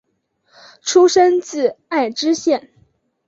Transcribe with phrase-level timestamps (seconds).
[0.81, 2.71] 出身自爱知县。